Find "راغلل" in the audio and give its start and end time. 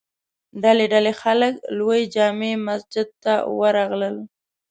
3.77-4.15